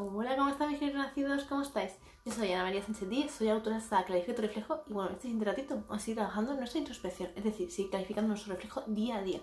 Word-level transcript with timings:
Hola, 0.00 0.36
¿cómo 0.36 0.48
están 0.48 0.68
mis 0.70 0.78
queridos 0.78 1.02
nacidos? 1.02 1.42
¿Cómo 1.42 1.62
estáis? 1.62 1.96
Yo 2.24 2.30
soy 2.30 2.52
Ana 2.52 2.62
María 2.62 2.80
Sánchez 2.80 3.08
Díez, 3.08 3.32
soy 3.32 3.48
autora 3.48 3.80
de 3.80 4.04
Clarifica 4.04 4.36
tu 4.36 4.42
reflejo 4.42 4.84
y 4.86 4.92
bueno, 4.92 5.10
este 5.10 5.22
siguiente 5.22 5.44
ratito 5.44 5.74
vamos 5.74 5.90
a 5.90 5.98
seguir 5.98 6.18
trabajando 6.18 6.52
en 6.52 6.58
nuestra 6.58 6.78
introspección, 6.78 7.32
es 7.34 7.42
decir, 7.42 7.68
seguir 7.72 7.90
clarificando 7.90 8.28
nuestro 8.28 8.54
reflejo 8.54 8.84
día 8.86 9.16
a 9.16 9.22
día. 9.22 9.40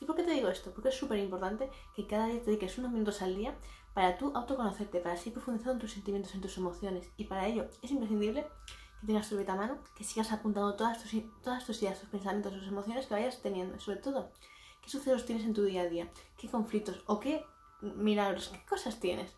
¿Y 0.00 0.06
por 0.06 0.16
qué 0.16 0.22
te 0.22 0.30
digo 0.30 0.48
esto? 0.48 0.70
Porque 0.72 0.88
es 0.88 0.94
súper 0.94 1.18
importante 1.18 1.68
que 1.94 2.06
cada 2.06 2.28
día 2.28 2.40
te 2.40 2.46
dediques 2.46 2.78
unos 2.78 2.90
minutos 2.90 3.20
al 3.20 3.36
día 3.36 3.54
para 3.92 4.16
tú 4.16 4.32
autoconocerte, 4.34 4.98
para 5.00 5.18
seguir 5.18 5.34
profundizando 5.34 5.74
en 5.74 5.78
tus 5.80 5.92
sentimientos, 5.92 6.34
en 6.34 6.40
tus 6.40 6.56
emociones. 6.56 7.10
Y 7.18 7.24
para 7.24 7.46
ello 7.46 7.68
es 7.82 7.90
imprescindible 7.90 8.46
que 9.02 9.06
tengas 9.06 9.28
tu 9.28 9.36
beta 9.36 9.52
a 9.52 9.56
mano, 9.56 9.76
que 9.94 10.04
sigas 10.04 10.32
apuntando 10.32 10.74
todas 10.74 11.02
tus, 11.02 11.22
todas 11.42 11.66
tus 11.66 11.82
ideas, 11.82 12.00
tus 12.00 12.08
pensamientos, 12.08 12.54
tus 12.54 12.68
emociones 12.68 13.06
que 13.06 13.12
vayas 13.12 13.42
teniendo. 13.42 13.76
Y 13.76 13.80
sobre 13.80 13.98
todo, 13.98 14.30
qué 14.80 14.88
sucesos 14.88 15.26
tienes 15.26 15.44
en 15.44 15.52
tu 15.52 15.64
día 15.64 15.82
a 15.82 15.86
día, 15.86 16.08
qué 16.38 16.48
conflictos 16.48 17.02
o 17.04 17.20
qué 17.20 17.44
milagros, 17.82 18.48
qué 18.48 18.64
cosas 18.64 18.98
tienes. 19.00 19.36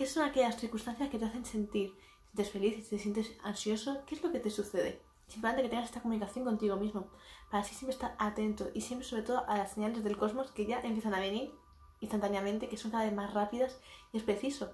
¿Qué 0.00 0.06
son 0.06 0.24
aquellas 0.24 0.56
circunstancias 0.56 1.10
que 1.10 1.18
te 1.18 1.26
hacen 1.26 1.44
sentir? 1.44 1.94
Si 2.30 2.34
te 2.34 2.42
sientes 2.42 2.50
feliz, 2.50 2.84
si 2.84 2.96
te 2.96 2.98
sientes 2.98 3.32
ansioso, 3.44 4.02
¿qué 4.06 4.14
es 4.14 4.22
lo 4.22 4.32
que 4.32 4.40
te 4.40 4.48
sucede? 4.48 4.98
Simplemente 5.28 5.62
que 5.62 5.68
tengas 5.68 5.84
esta 5.84 6.00
comunicación 6.00 6.46
contigo 6.46 6.76
mismo, 6.76 7.10
para 7.50 7.62
así 7.62 7.74
siempre 7.74 7.92
estar 7.92 8.16
atento 8.18 8.70
y 8.72 8.80
siempre 8.80 9.06
sobre 9.06 9.24
todo 9.24 9.46
a 9.46 9.58
las 9.58 9.72
señales 9.72 10.02
del 10.02 10.16
cosmos 10.16 10.52
que 10.52 10.64
ya 10.64 10.80
empiezan 10.80 11.12
a 11.12 11.20
venir 11.20 11.52
instantáneamente, 12.00 12.70
que 12.70 12.78
son 12.78 12.90
cada 12.90 13.04
vez 13.04 13.12
más 13.12 13.34
rápidas 13.34 13.78
y 14.10 14.16
es 14.16 14.22
preciso 14.22 14.72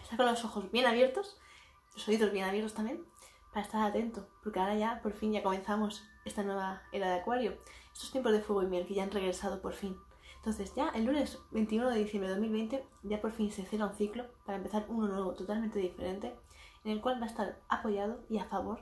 estar 0.00 0.16
con 0.16 0.26
los 0.26 0.44
ojos 0.44 0.70
bien 0.70 0.86
abiertos, 0.86 1.36
los 1.92 2.06
oídos 2.06 2.30
bien 2.30 2.44
abiertos 2.44 2.74
también, 2.74 3.04
para 3.52 3.66
estar 3.66 3.82
atento, 3.82 4.28
porque 4.44 4.60
ahora 4.60 4.76
ya 4.76 5.02
por 5.02 5.14
fin 5.14 5.32
ya 5.32 5.42
comenzamos 5.42 6.04
esta 6.24 6.44
nueva 6.44 6.84
era 6.92 7.08
de 7.08 7.14
Acuario, 7.18 7.58
estos 7.92 8.12
tiempos 8.12 8.30
de 8.30 8.40
fuego 8.40 8.62
y 8.62 8.66
miel 8.66 8.86
que 8.86 8.94
ya 8.94 9.02
han 9.02 9.10
regresado 9.10 9.60
por 9.60 9.72
fin. 9.72 9.98
Entonces 10.44 10.74
ya 10.74 10.90
el 10.90 11.06
lunes 11.06 11.38
21 11.52 11.88
de 11.88 12.00
diciembre 12.00 12.28
de 12.28 12.34
2020 12.34 12.86
ya 13.04 13.18
por 13.18 13.32
fin 13.32 13.50
se 13.50 13.64
cierra 13.64 13.86
un 13.86 13.94
ciclo 13.94 14.26
para 14.44 14.58
empezar 14.58 14.84
uno 14.90 15.08
nuevo 15.08 15.32
totalmente 15.32 15.78
diferente 15.78 16.36
en 16.84 16.90
el 16.90 17.00
cual 17.00 17.18
va 17.18 17.24
a 17.24 17.30
estar 17.30 17.62
apoyado 17.70 18.26
y 18.28 18.36
a 18.36 18.44
favor 18.44 18.78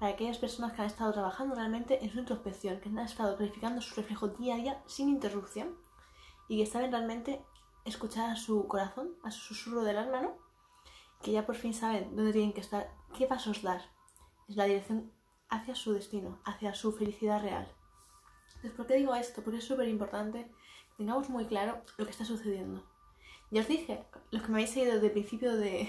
para 0.00 0.10
aquellas 0.10 0.38
personas 0.38 0.72
que 0.72 0.80
han 0.80 0.88
estado 0.88 1.12
trabajando 1.12 1.54
realmente 1.54 2.04
en 2.04 2.10
su 2.10 2.18
introspección, 2.18 2.80
que 2.80 2.88
han 2.88 2.98
estado 2.98 3.36
verificando 3.36 3.80
su 3.80 3.94
reflejo 3.94 4.30
día 4.30 4.56
a 4.56 4.58
día 4.58 4.82
sin 4.86 5.08
interrupción 5.08 5.76
y 6.48 6.58
que 6.58 6.68
saben 6.68 6.90
realmente 6.90 7.40
escuchar 7.84 8.30
a 8.30 8.34
su 8.34 8.66
corazón, 8.66 9.14
a 9.22 9.30
su 9.30 9.54
susurro 9.54 9.84
del 9.84 9.98
alma, 9.98 10.22
¿no? 10.22 10.36
Que 11.22 11.30
ya 11.30 11.46
por 11.46 11.54
fin 11.54 11.72
saben 11.72 12.16
dónde 12.16 12.32
tienen 12.32 12.52
que 12.52 12.62
estar, 12.62 12.92
qué 13.16 13.26
pasos 13.26 13.62
dar. 13.62 13.92
Es 14.48 14.56
la 14.56 14.64
dirección 14.64 15.12
hacia 15.50 15.76
su 15.76 15.92
destino, 15.92 16.40
hacia 16.44 16.74
su 16.74 16.90
felicidad 16.90 17.40
real. 17.40 17.72
Entonces, 18.56 18.72
¿por 18.72 18.86
qué 18.88 18.94
digo 18.94 19.14
esto? 19.14 19.42
Porque 19.44 19.58
es 19.58 19.64
súper 19.64 19.86
importante 19.86 20.50
tengamos 20.96 21.28
muy 21.28 21.46
claro 21.46 21.82
lo 21.96 22.04
que 22.04 22.10
está 22.10 22.24
sucediendo. 22.24 22.82
Ya 23.50 23.60
os 23.60 23.68
dije, 23.68 24.04
los 24.30 24.42
que 24.42 24.48
me 24.48 24.54
habéis 24.54 24.70
seguido 24.70 24.94
desde 24.94 25.06
el 25.06 25.12
principio 25.12 25.56
de, 25.56 25.88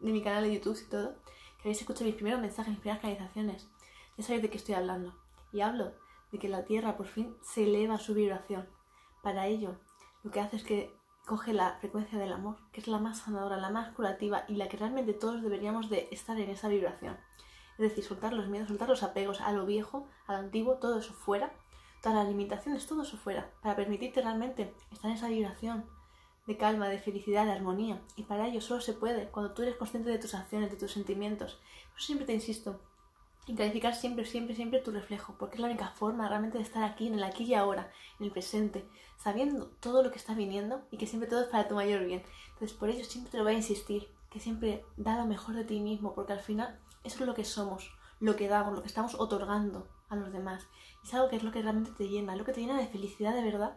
mi 0.00 0.22
canal 0.22 0.44
de 0.44 0.54
YouTube 0.54 0.78
y 0.80 0.90
todo, 0.90 1.14
que 1.56 1.68
habéis 1.68 1.80
escuchado 1.80 2.06
mis 2.06 2.14
primeros 2.14 2.40
mensajes, 2.40 2.70
mis 2.70 2.80
primeras 2.80 3.00
canalizaciones, 3.00 3.68
ya 4.16 4.24
sabéis 4.24 4.42
de 4.42 4.50
qué 4.50 4.56
estoy 4.56 4.74
hablando. 4.74 5.14
Y 5.52 5.60
hablo 5.60 5.92
de 6.32 6.38
que 6.38 6.48
la 6.48 6.64
Tierra 6.64 6.96
por 6.96 7.06
fin 7.06 7.36
se 7.42 7.64
eleva 7.64 7.98
su 7.98 8.14
vibración. 8.14 8.68
Para 9.22 9.46
ello, 9.46 9.76
lo 10.22 10.30
que 10.30 10.40
hace 10.40 10.56
es 10.56 10.64
que 10.64 10.94
coge 11.26 11.52
la 11.52 11.78
frecuencia 11.80 12.18
del 12.18 12.32
amor, 12.32 12.56
que 12.72 12.80
es 12.80 12.88
la 12.88 12.98
más 12.98 13.18
sanadora, 13.20 13.56
la 13.56 13.70
más 13.70 13.94
curativa 13.94 14.44
y 14.48 14.56
la 14.56 14.68
que 14.68 14.76
realmente 14.76 15.12
todos 15.12 15.42
deberíamos 15.42 15.88
de 15.90 16.08
estar 16.10 16.38
en 16.38 16.50
esa 16.50 16.68
vibración. 16.68 17.16
Es 17.78 17.90
decir, 17.90 18.04
soltar 18.04 18.32
los 18.32 18.48
miedos, 18.48 18.68
soltar 18.68 18.88
los 18.88 19.02
apegos 19.02 19.40
a 19.40 19.52
lo 19.52 19.64
viejo, 19.66 20.08
a 20.26 20.32
lo 20.32 20.38
antiguo, 20.38 20.78
todo 20.78 20.98
eso 20.98 21.12
fuera 21.12 21.52
todas 22.02 22.18
las 22.18 22.28
limitaciones, 22.28 22.86
todo 22.86 23.02
eso 23.02 23.16
fuera, 23.16 23.50
para 23.62 23.76
permitirte 23.76 24.22
realmente 24.22 24.74
estar 24.92 25.10
en 25.10 25.16
esa 25.16 25.28
vibración 25.28 25.84
de 26.46 26.56
calma, 26.56 26.88
de 26.88 26.98
felicidad, 26.98 27.44
de 27.44 27.52
armonía. 27.52 28.00
Y 28.16 28.22
para 28.22 28.46
ello 28.46 28.60
solo 28.60 28.80
se 28.80 28.94
puede 28.94 29.28
cuando 29.28 29.52
tú 29.52 29.62
eres 29.62 29.76
consciente 29.76 30.10
de 30.10 30.18
tus 30.18 30.34
acciones, 30.34 30.70
de 30.70 30.76
tus 30.76 30.92
sentimientos. 30.92 31.60
Eso 31.96 32.06
siempre 32.06 32.26
te 32.26 32.32
insisto 32.32 32.80
en 33.48 33.56
clarificar 33.56 33.94
siempre, 33.94 34.26
siempre, 34.26 34.54
siempre 34.54 34.80
tu 34.80 34.90
reflejo, 34.90 35.34
porque 35.38 35.56
es 35.56 35.60
la 35.60 35.68
única 35.68 35.88
forma 35.88 36.28
realmente 36.28 36.58
de 36.58 36.64
estar 36.64 36.82
aquí, 36.84 37.06
en 37.06 37.14
el 37.14 37.24
aquí 37.24 37.44
y 37.44 37.54
ahora, 37.54 37.90
en 38.18 38.26
el 38.26 38.32
presente, 38.32 38.86
sabiendo 39.16 39.68
todo 39.80 40.02
lo 40.02 40.10
que 40.10 40.18
está 40.18 40.34
viniendo 40.34 40.82
y 40.90 40.98
que 40.98 41.06
siempre 41.06 41.28
todo 41.28 41.42
es 41.42 41.48
para 41.48 41.66
tu 41.66 41.74
mayor 41.74 42.04
bien. 42.04 42.22
Entonces, 42.52 42.76
por 42.76 42.90
ello 42.90 43.04
siempre 43.04 43.30
te 43.30 43.38
lo 43.38 43.44
voy 43.44 43.54
a 43.54 43.56
insistir, 43.56 44.08
que 44.30 44.40
siempre 44.40 44.84
da 44.96 45.16
lo 45.16 45.24
mejor 45.24 45.54
de 45.54 45.64
ti 45.64 45.80
mismo, 45.80 46.14
porque 46.14 46.34
al 46.34 46.40
final 46.40 46.78
eso 47.04 47.20
es 47.20 47.26
lo 47.26 47.34
que 47.34 47.44
somos, 47.44 47.90
lo 48.20 48.36
que 48.36 48.48
damos, 48.48 48.74
lo 48.74 48.82
que 48.82 48.88
estamos 48.88 49.14
otorgando 49.14 49.88
a 50.08 50.16
los 50.16 50.32
demás. 50.32 50.66
Es 51.04 51.14
algo 51.14 51.28
que 51.28 51.36
es 51.36 51.42
lo 51.42 51.52
que 51.52 51.62
realmente 51.62 51.92
te 51.92 52.08
llena, 52.08 52.36
lo 52.36 52.44
que 52.44 52.52
te 52.52 52.60
llena 52.60 52.78
de 52.78 52.86
felicidad 52.86 53.34
de 53.34 53.42
verdad 53.42 53.76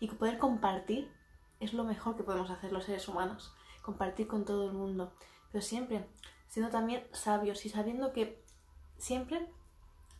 y 0.00 0.08
poder 0.08 0.38
compartir 0.38 1.12
es 1.60 1.72
lo 1.72 1.84
mejor 1.84 2.16
que 2.16 2.22
podemos 2.22 2.50
hacer 2.50 2.72
los 2.72 2.84
seres 2.84 3.08
humanos, 3.08 3.52
compartir 3.82 4.28
con 4.28 4.44
todo 4.44 4.64
el 4.66 4.72
mundo, 4.72 5.12
pero 5.50 5.62
siempre 5.62 6.06
siendo 6.48 6.70
también 6.70 7.06
sabios 7.12 7.64
y 7.66 7.68
sabiendo 7.68 8.12
que 8.12 8.42
siempre 8.96 9.48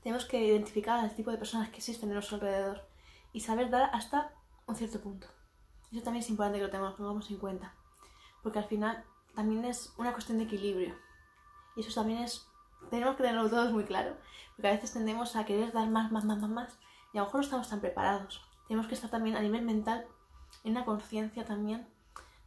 tenemos 0.03 0.25
que 0.25 0.45
identificar 0.45 0.99
al 0.99 1.15
tipo 1.15 1.31
de 1.31 1.39
personas 1.39 1.71
que 1.71 1.77
existen 1.77 2.09
en 2.11 2.15
nuestro 2.15 2.37
alrededor 2.37 2.89
y 3.33 3.41
saber 3.41 3.71
dar 3.71 3.91
hasta 3.93 4.33
un 4.67 4.77
cierto 4.77 5.00
punto. 5.00 5.27
Eso 5.91 6.03
también 6.03 6.23
es 6.23 6.31
importante 6.31 6.59
que 6.59 6.67
lo 6.67 6.71
tengamos 6.71 7.31
en 7.31 7.39
cuenta, 7.39 7.75
porque 8.43 8.59
al 8.59 8.67
final 8.67 9.05
también 9.35 9.65
es 9.65 9.93
una 9.97 10.12
cuestión 10.12 10.39
de 10.39 10.45
equilibrio 10.45 10.95
y 11.77 11.81
eso 11.81 11.95
también 11.95 12.23
es 12.23 12.47
tenemos 12.91 13.16
que 13.16 13.22
tenerlo 13.22 13.49
todos 13.49 13.72
muy 13.72 13.84
claro, 13.84 14.16
porque 14.56 14.69
a 14.69 14.72
veces 14.72 14.93
tendemos 14.93 15.37
a 15.37 15.44
querer 15.44 15.72
dar 15.72 15.89
más, 15.89 16.11
más, 16.11 16.25
más, 16.25 16.39
más, 16.39 16.50
más, 16.50 16.78
y 17.12 17.19
a 17.19 17.21
lo 17.21 17.27
mejor 17.27 17.41
no 17.41 17.44
estamos 17.44 17.69
tan 17.69 17.81
preparados. 17.81 18.43
Tenemos 18.66 18.87
que 18.87 18.94
estar 18.94 19.11
también 19.11 19.37
a 19.37 19.41
nivel 19.41 19.62
mental, 19.62 20.06
en 20.65 20.72
una 20.72 20.84
conciencia 20.84 21.44
también, 21.44 21.88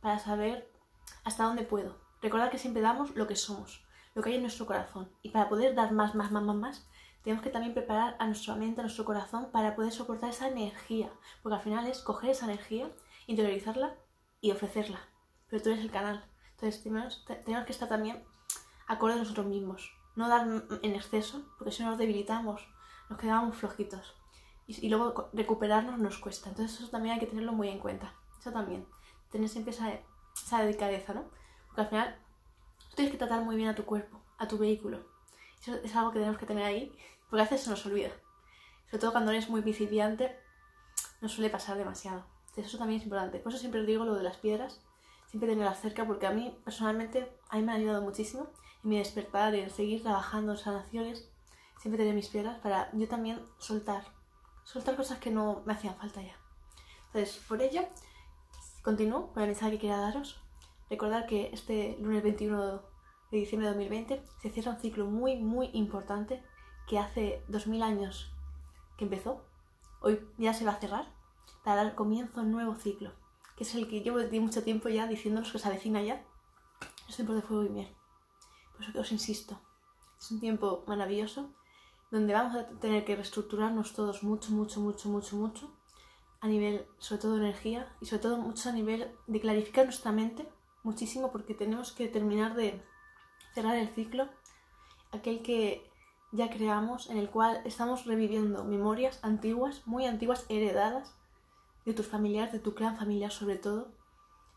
para 0.01 0.19
saber 0.19 0.71
hasta 1.23 1.43
dónde 1.43 1.63
puedo. 1.63 1.97
Recordar 2.21 2.49
que 2.49 2.57
siempre 2.57 2.81
damos 2.81 3.15
lo 3.15 3.27
que 3.27 3.35
somos, 3.35 3.85
lo 4.13 4.21
que 4.21 4.29
hay 4.29 4.35
en 4.35 4.41
nuestro 4.41 4.65
corazón, 4.65 5.11
y 5.21 5.29
para 5.29 5.49
poder 5.49 5.75
dar 5.75 5.91
más, 5.91 6.15
más, 6.15 6.31
más, 6.31 6.43
más, 6.43 6.55
más, 6.55 6.87
tenemos 7.23 7.43
que 7.43 7.51
también 7.51 7.73
preparar 7.73 8.15
a 8.19 8.25
nuestra 8.25 8.55
mente, 8.55 8.81
a 8.81 8.83
nuestro 8.83 9.05
corazón, 9.05 9.49
para 9.51 9.75
poder 9.75 9.91
soportar 9.91 10.31
esa 10.31 10.47
energía, 10.47 11.11
porque 11.43 11.55
al 11.55 11.61
final 11.61 11.87
es 11.87 11.99
coger 11.99 12.31
esa 12.31 12.45
energía, 12.45 12.91
interiorizarla 13.27 13.95
y 14.41 14.51
ofrecerla. 14.51 14.99
Pero 15.47 15.61
tú 15.61 15.69
eres 15.69 15.83
el 15.83 15.91
canal. 15.91 16.25
Entonces 16.51 16.81
tenemos, 16.81 17.23
tenemos 17.25 17.65
que 17.65 17.71
estar 17.71 17.87
también 17.87 18.23
acorde 18.87 19.13
a 19.13 19.17
nosotros 19.17 19.45
mismos 19.45 19.91
no 20.15 20.27
dar 20.27 20.47
en 20.81 20.95
exceso, 20.95 21.43
porque 21.57 21.71
si 21.71 21.83
no 21.83 21.89
nos 21.89 21.97
debilitamos, 21.97 22.67
nos 23.09 23.19
quedamos 23.19 23.55
flojitos. 23.55 24.15
Y, 24.67 24.89
luego 24.89 25.29
recuperarnos 25.33 25.99
nos 25.99 26.17
cuesta. 26.17 26.49
Entonces 26.49 26.79
eso 26.79 26.89
también 26.89 27.15
hay 27.15 27.19
que 27.19 27.27
tenerlo 27.27 27.51
muy 27.51 27.67
en 27.67 27.79
cuenta. 27.79 28.13
Eso 28.39 28.51
también. 28.51 28.85
Tener 29.29 29.49
siempre 29.49 29.73
esa, 29.73 29.91
esa 30.35 30.61
delicadeza, 30.61 31.13
¿no? 31.13 31.25
Porque 31.67 31.81
al 31.81 31.87
final 31.87 32.19
tú 32.89 32.95
tienes 32.95 33.11
que 33.11 33.17
tratar 33.17 33.41
muy 33.43 33.55
bien 33.55 33.69
a 33.69 33.75
tu 33.75 33.83
cuerpo, 33.83 34.21
a 34.37 34.47
tu 34.47 34.57
vehículo. 34.57 35.05
Eso 35.61 35.75
es 35.75 35.95
algo 35.95 36.11
que 36.11 36.19
tenemos 36.19 36.39
que 36.39 36.45
tener 36.45 36.63
ahí, 36.63 36.95
porque 37.29 37.41
a 37.41 37.45
veces 37.45 37.63
se 37.63 37.69
nos 37.69 37.85
olvida. 37.85 38.11
Sobre 38.85 38.99
todo 38.99 39.11
cuando 39.11 39.31
eres 39.31 39.49
muy 39.49 39.61
principiante, 39.61 40.37
nos 41.21 41.33
suele 41.33 41.49
pasar 41.49 41.77
demasiado. 41.77 42.25
Entonces 42.47 42.67
eso 42.67 42.77
también 42.77 42.99
es 42.99 43.05
importante. 43.05 43.39
Por 43.39 43.51
eso 43.51 43.59
siempre 43.59 43.81
os 43.81 43.87
digo 43.87 44.05
lo 44.05 44.15
de 44.15 44.23
las 44.23 44.37
piedras, 44.37 44.81
siempre 45.27 45.49
tenerlas 45.49 45.79
cerca, 45.81 46.05
porque 46.05 46.27
a 46.27 46.31
mí 46.31 46.57
personalmente, 46.63 47.31
a 47.49 47.57
mí 47.57 47.63
me 47.63 47.71
ha 47.71 47.75
ayudado 47.75 48.01
muchísimo 48.01 48.47
en 48.83 48.89
mi 48.89 48.97
despertar, 48.97 49.55
en 49.55 49.69
seguir 49.69 50.01
trabajando 50.01 50.53
en 50.53 50.57
sanaciones, 50.57 51.29
siempre 51.79 51.99
tener 51.99 52.15
mis 52.15 52.29
piedras 52.29 52.59
para 52.59 52.91
yo 52.93 53.07
también 53.07 53.39
soltar, 53.57 54.03
soltar 54.63 54.95
cosas 54.95 55.19
que 55.19 55.31
no 55.31 55.63
me 55.65 55.73
hacían 55.73 55.95
falta 55.95 56.21
ya. 56.21 56.35
Entonces, 57.07 57.43
por 57.47 57.61
ello, 57.61 57.81
continúo 58.83 59.31
con 59.33 59.43
el 59.43 59.49
mensaje 59.49 59.71
que 59.73 59.79
quería 59.79 59.97
daros. 59.97 60.41
Recordar 60.89 61.25
que 61.25 61.49
este 61.53 61.97
lunes 61.99 62.23
21 62.23 62.81
de 63.31 63.37
diciembre 63.37 63.67
de 63.67 63.75
2020 63.75 64.23
se 64.41 64.49
cierra 64.49 64.71
un 64.71 64.79
ciclo 64.79 65.05
muy, 65.05 65.37
muy 65.37 65.69
importante 65.73 66.43
que 66.87 66.99
hace 66.99 67.43
2000 67.47 67.83
años 67.83 68.33
que 68.97 69.05
empezó. 69.05 69.43
Hoy 70.01 70.19
ya 70.37 70.53
se 70.53 70.65
va 70.65 70.71
a 70.71 70.79
cerrar 70.79 71.05
para 71.63 71.83
dar 71.83 71.95
comienzo 71.95 72.39
a 72.39 72.43
un 72.43 72.51
nuevo 72.51 72.75
ciclo, 72.75 73.11
que 73.55 73.63
es 73.63 73.75
el 73.75 73.87
que 73.87 74.01
llevo 74.01 74.19
mucho 74.41 74.63
tiempo 74.63 74.89
ya 74.89 75.07
diciéndonos 75.07 75.51
que 75.51 75.59
se 75.59 75.67
avecina 75.67 76.01
ya. 76.01 76.23
Es 77.07 77.15
tiempo 77.15 77.33
de 77.33 77.41
fuego 77.41 77.63
y 77.63 77.69
miel. 77.69 78.00
Eso 78.81 78.93
que 78.93 78.99
os 78.99 79.11
insisto, 79.11 79.61
es 80.19 80.31
un 80.31 80.39
tiempo 80.39 80.83
maravilloso 80.87 81.53
donde 82.09 82.33
vamos 82.33 82.55
a 82.55 82.67
tener 82.79 83.05
que 83.05 83.15
reestructurarnos 83.15 83.93
todos 83.93 84.23
mucho, 84.23 84.51
mucho, 84.51 84.81
mucho, 84.81 85.07
mucho, 85.07 85.35
mucho, 85.37 85.71
a 86.41 86.47
nivel, 86.47 86.87
sobre 86.97 87.21
todo 87.21 87.33
de 87.35 87.45
energía, 87.45 87.95
y 88.01 88.05
sobre 88.07 88.23
todo 88.23 88.37
mucho 88.37 88.69
a 88.69 88.71
nivel 88.73 89.15
de 89.27 89.39
clarificar 89.39 89.85
nuestra 89.85 90.11
mente, 90.11 90.49
muchísimo, 90.83 91.31
porque 91.31 91.53
tenemos 91.53 91.91
que 91.91 92.07
terminar 92.07 92.55
de 92.55 92.83
cerrar 93.53 93.75
el 93.77 93.87
ciclo, 93.89 94.27
aquel 95.11 95.43
que 95.43 95.87
ya 96.31 96.49
creamos, 96.49 97.09
en 97.09 97.17
el 97.17 97.29
cual 97.29 97.61
estamos 97.63 98.05
reviviendo 98.05 98.65
memorias 98.65 99.19
antiguas, 99.21 99.85
muy 99.85 100.05
antiguas, 100.05 100.45
heredadas, 100.49 101.15
de 101.85 101.93
tus 101.93 102.07
familiares, 102.07 102.51
de 102.51 102.59
tu 102.59 102.73
clan 102.73 102.97
familiar 102.97 103.31
sobre 103.31 103.57
todo, 103.57 103.93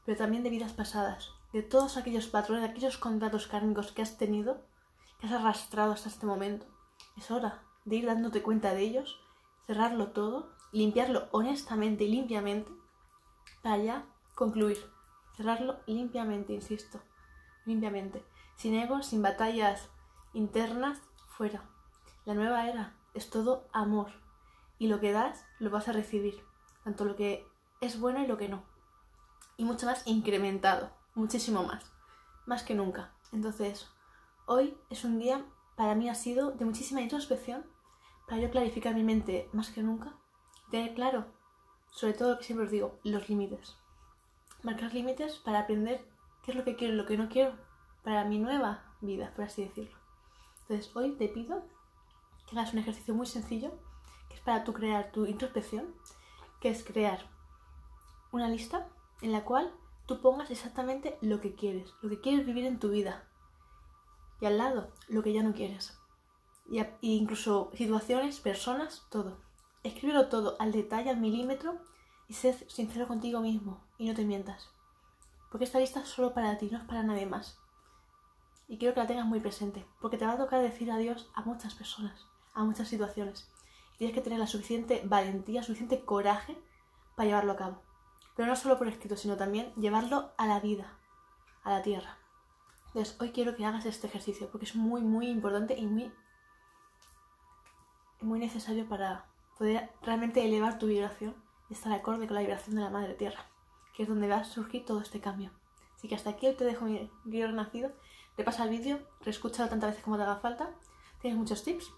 pero 0.07 0.17
también 0.17 0.43
de 0.43 0.51
vidas 0.51 0.73
pasadas, 0.73 1.31
de 1.55 1.63
todos 1.63 1.97
aquellos 1.97 2.27
patrones, 2.27 2.65
de 2.65 2.71
aquellos 2.71 2.99
contratos 2.99 3.47
kármicos 3.47 3.93
que 3.93 4.03
has 4.03 4.19
tenido, 4.19 4.67
que 5.21 5.29
has 5.29 5.33
arrastrado 5.35 5.93
hasta 5.93 6.09
este 6.09 6.27
momento. 6.27 6.67
Es 7.17 7.31
hora 7.31 7.63
de 7.85 7.95
ir 7.95 8.07
dándote 8.07 8.43
cuenta 8.43 8.75
de 8.75 8.83
ellos, 8.83 9.21
cerrarlo 9.65 10.09
todo, 10.09 10.51
limpiarlo 10.73 11.29
honestamente 11.31 12.03
y 12.03 12.09
limpiamente, 12.09 12.73
para 13.63 13.79
ya 13.79 14.07
concluir. 14.35 14.79
Cerrarlo 15.37 15.79
limpiamente, 15.87 16.53
insisto. 16.53 17.01
limpiamente. 17.67 18.25
Sin 18.57 18.75
egos, 18.75 19.07
sin 19.07 19.23
batallas 19.23 19.89
internas, 20.33 21.01
fuera. 21.29 21.63
La 22.25 22.35
nueva 22.35 22.69
era 22.69 22.97
es 23.15 23.31
todo 23.31 23.69
amor. 23.73 24.09
Y 24.81 24.89
lo 24.89 24.99
que 24.99 25.13
das, 25.13 25.45
lo 25.61 25.71
vas 25.71 25.87
a 25.87 25.93
recibir. 25.93 26.43
Tanto 26.83 27.05
lo 27.05 27.15
que 27.15 27.47
es 27.81 28.01
bueno 28.01 28.21
y 28.21 28.27
lo 28.27 28.39
que 28.39 28.49
no. 28.49 28.65
Y 29.57 29.65
mucho 29.65 29.87
más 29.87 30.05
incrementado. 30.05 31.04
Muchísimo 31.17 31.63
más. 31.63 31.93
Más 32.45 32.65
que 32.65 32.75
nunca. 32.75 33.13
Entonces, 33.33 33.89
hoy 34.47 34.77
es 34.91 35.05
un 35.05 35.21
día, 35.21 35.45
para 35.77 35.95
mí 35.95 36.09
ha 36.09 36.15
sido 36.17 36.51
de 36.51 36.65
muchísima 36.65 37.03
introspección, 37.03 37.65
para 38.27 38.41
yo 38.41 38.51
clarificar 38.51 38.97
mi 38.97 39.05
mente 39.05 39.49
más 39.53 39.71
que 39.71 39.85
nunca. 39.85 40.17
Tener 40.73 40.93
claro, 40.95 41.27
sobre 41.91 42.15
todo 42.15 42.33
lo 42.33 42.39
que 42.39 42.45
siempre 42.45 42.67
os 42.67 42.73
digo, 42.73 42.99
los 43.05 43.29
límites. 43.29 43.77
Marcar 44.65 44.93
límites 44.93 45.37
para 45.37 45.61
aprender 45.61 46.05
qué 46.43 46.51
es 46.51 46.57
lo 46.57 46.65
que 46.65 46.75
quiero 46.75 46.95
y 46.95 46.97
lo 46.97 47.07
que 47.07 47.17
no 47.17 47.29
quiero 47.29 47.55
para 48.03 48.25
mi 48.25 48.41
nueva 48.41 48.97
vida, 49.01 49.33
por 49.37 49.45
así 49.45 49.63
decirlo. 49.63 49.97
Entonces, 50.63 50.97
hoy 50.97 51.13
te 51.13 51.29
pido 51.29 51.65
que 52.49 52.59
hagas 52.59 52.73
un 52.73 52.81
ejercicio 52.81 53.15
muy 53.15 53.27
sencillo, 53.27 53.79
que 54.29 54.35
es 54.35 54.41
para 54.41 54.65
tú 54.65 54.73
crear 54.73 55.13
tu 55.13 55.27
introspección, 55.27 55.95
que 56.61 56.71
es 56.71 56.83
crear 56.83 57.21
una 58.33 58.49
lista 58.49 58.89
en 59.23 59.31
la 59.31 59.45
cual 59.45 59.73
tú 60.07 60.21
pongas 60.21 60.51
exactamente 60.51 61.19
lo 61.21 61.41
que 61.41 61.55
quieres, 61.55 61.95
lo 62.03 62.11
que 62.11 62.21
quieres 62.21 62.47
vivir 62.47 62.67
en 62.67 62.79
tu 62.79 62.91
vida. 62.91 63.29
Y 64.41 64.47
al 64.47 64.59
lado, 64.59 64.93
lo 65.09 65.23
que 65.23 65.33
ya 65.33 65.43
no 65.43 65.55
quieres. 65.55 65.99
Y, 66.71 66.83
incluso 67.01 67.71
situaciones, 67.75 68.41
personas, 68.41 69.07
todo. 69.11 69.39
Escríbelo 69.83 70.29
todo 70.29 70.57
al 70.59 70.73
detalle, 70.73 71.11
al 71.11 71.21
milímetro 71.21 71.79
y 72.29 72.35
sé 72.35 72.55
sincero 72.69 73.07
contigo 73.07 73.41
mismo 73.41 73.85
y 73.99 74.09
no 74.09 74.15
te 74.15 74.25
mientas. 74.25 74.71
Porque 75.51 75.65
esta 75.65 75.79
lista 75.79 76.01
es 76.01 76.09
solo 76.09 76.35
para 76.35 76.59
ti, 76.59 76.69
no 76.71 76.79
es 76.79 76.85
para 76.85 77.03
nadie 77.03 77.27
más 77.27 77.59
y 78.69 78.79
quiero 78.79 78.95
que 78.95 79.01
la 79.01 79.07
tengas 79.07 79.27
muy 79.27 79.41
presente, 79.41 79.87
porque 80.01 80.17
te 80.17 80.27
va 80.27 80.33
a 80.33 80.39
tocar 80.39 80.63
decir 80.63 80.91
adiós 80.91 81.31
a 81.35 81.43
muchas 81.43 81.75
personas, 81.75 82.27
a 82.55 82.65
muchas 82.65 82.89
situaciones. 82.89 83.51
Y 83.95 83.99
tienes 83.99 84.15
que 84.15 84.23
tener 84.23 84.39
la 84.39 84.47
suficiente 84.47 85.03
valentía, 85.05 85.63
suficiente 85.63 86.05
coraje 86.05 86.57
para 87.15 87.29
llevarlo 87.29 87.53
a 87.53 87.57
cabo. 87.57 87.83
Pero 88.37 88.49
no 88.49 88.57
solo 88.57 88.79
por 88.79 88.89
escrito, 88.89 89.17
sino 89.17 89.37
también 89.37 89.73
llevarlo 89.75 90.33
a 90.37 90.47
la 90.47 90.61
vida, 90.61 90.99
a 91.63 91.71
la 91.71 91.83
tierra. 91.83 92.19
Entonces, 92.89 93.17
hoy 93.21 93.31
quiero 93.31 93.57
que 93.57 93.65
hagas 93.65 93.87
este 93.87 94.07
ejercicio, 94.07 94.49
porque 94.51 94.67
es 94.67 94.77
muy, 94.77 95.03
muy 95.03 95.29
importante 95.29 95.77
y 95.77 95.87
muy, 95.87 96.13
muy 98.21 98.39
necesario 98.39 98.89
para 98.89 99.27
poder 99.59 99.91
realmente 100.03 100.45
elevar 100.45 100.79
tu 100.79 100.87
vibración 100.87 101.35
y 101.69 101.75
estar 101.75 101.93
acorde 101.93 102.27
con 102.27 102.35
la 102.35 102.41
vibración 102.41 102.77
de 102.77 102.83
la 102.83 102.91
Madre 102.91 103.15
Tierra, 103.15 103.47
que 103.95 104.03
es 104.05 104.09
donde 104.09 104.29
va 104.29 104.37
a 104.37 104.45
surgir 104.45 104.85
todo 104.85 105.01
este 105.01 105.21
cambio. 105.21 105.51
Así 105.97 106.09
que 106.09 106.15
hasta 106.15 106.31
aquí 106.31 106.53
te 106.53 106.65
dejo 106.65 106.85
mi 106.85 107.11
guion 107.25 107.51
renacido 107.51 107.93
repasa 108.37 108.65
el 108.65 108.71
vídeo, 108.71 108.99
reescúchalo 109.21 109.69
tantas 109.69 109.91
veces 109.91 110.05
como 110.05 110.17
te 110.17 110.25
haga 110.25 110.37
falta, 110.37 110.71
tienes 111.21 111.39
muchos 111.39 111.63
tips. 111.63 111.93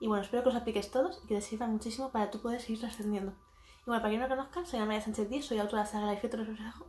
Y 0.00 0.06
bueno, 0.06 0.22
espero 0.22 0.42
que 0.42 0.48
os 0.50 0.54
apliquéis 0.54 0.90
todos 0.90 1.20
y 1.24 1.26
que 1.26 1.36
te 1.36 1.40
sirvan 1.40 1.72
muchísimo 1.72 2.10
para 2.10 2.30
tú 2.30 2.40
poder 2.40 2.60
seguir 2.60 2.80
trascendiendo. 2.80 3.32
Y 3.86 3.90
bueno, 3.90 4.00
para 4.00 4.08
quien 4.08 4.20
no 4.22 4.28
me 4.28 4.34
conozca, 4.34 4.64
soy 4.64 4.80
María 4.80 5.02
Sánchez 5.02 5.28
Díaz, 5.28 5.44
soy 5.44 5.58
autora 5.58 5.82
de 5.82 5.88
la 5.88 5.92
saga 5.92 6.06
La 6.06 6.14
Reflejo, 6.14 6.86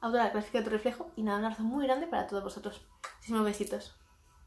autora 0.00 0.28
de 0.28 0.60
la 0.60 0.68
Reflejo, 0.70 1.12
y 1.14 1.22
nada, 1.22 1.38
un 1.38 1.44
abrazo 1.44 1.62
muy 1.62 1.86
grande 1.86 2.08
para 2.08 2.26
todos 2.26 2.42
vosotros. 2.42 2.84
Muchísimos 3.18 3.44
besitos. 3.44 4.01